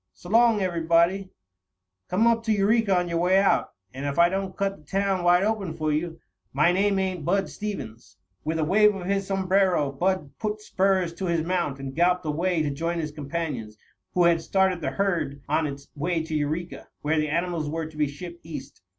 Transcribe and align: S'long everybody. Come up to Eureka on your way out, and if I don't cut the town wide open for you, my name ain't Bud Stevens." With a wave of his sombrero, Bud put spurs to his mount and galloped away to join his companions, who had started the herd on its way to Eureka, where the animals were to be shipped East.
S'long 0.15 0.61
everybody. 0.61 1.29
Come 2.07 2.25
up 2.25 2.41
to 2.45 2.51
Eureka 2.51 2.97
on 2.97 3.07
your 3.07 3.19
way 3.19 3.37
out, 3.37 3.73
and 3.93 4.03
if 4.07 4.17
I 4.17 4.29
don't 4.29 4.57
cut 4.57 4.77
the 4.79 4.83
town 4.83 5.23
wide 5.23 5.43
open 5.43 5.75
for 5.75 5.91
you, 5.91 6.19
my 6.53 6.71
name 6.71 6.97
ain't 6.97 7.23
Bud 7.23 7.49
Stevens." 7.51 8.17
With 8.43 8.57
a 8.57 8.63
wave 8.63 8.95
of 8.95 9.05
his 9.05 9.27
sombrero, 9.27 9.91
Bud 9.91 10.31
put 10.39 10.59
spurs 10.59 11.13
to 11.13 11.25
his 11.27 11.45
mount 11.45 11.79
and 11.79 11.93
galloped 11.95 12.25
away 12.25 12.63
to 12.63 12.71
join 12.71 12.97
his 12.97 13.11
companions, 13.11 13.77
who 14.15 14.23
had 14.23 14.41
started 14.41 14.81
the 14.81 14.89
herd 14.89 15.43
on 15.47 15.67
its 15.67 15.87
way 15.95 16.23
to 16.23 16.33
Eureka, 16.35 16.87
where 17.03 17.19
the 17.19 17.29
animals 17.29 17.69
were 17.69 17.85
to 17.85 17.95
be 17.95 18.07
shipped 18.07 18.39
East. 18.43 18.81